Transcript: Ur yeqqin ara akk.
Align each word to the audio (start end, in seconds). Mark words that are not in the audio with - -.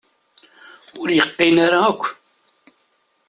Ur 0.99 1.07
yeqqin 1.17 1.55
ara 1.65 1.79
akk. 1.91 2.03